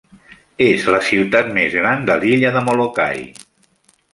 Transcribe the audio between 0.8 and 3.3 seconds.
la ciutat més gran de l'illa de Molokai.